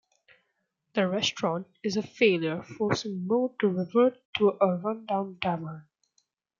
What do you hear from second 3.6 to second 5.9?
revert to a run-down tavern.